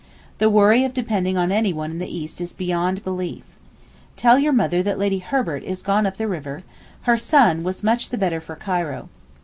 [0.39, 3.43] The worry of depending on anyone in the East is beyond belief.
[4.17, 6.63] Tell your mother that Lady Herbert is gone up the river;
[7.03, 9.09] her son was much the better for Cairo.